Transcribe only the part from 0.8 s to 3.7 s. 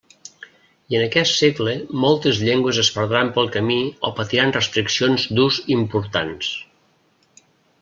I en aquest segle moltes llengües es perdran pel